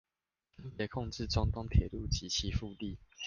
[0.55, 2.97] 分別控制中東鐵路及其腹地